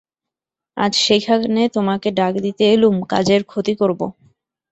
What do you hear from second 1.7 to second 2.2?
তোমাকে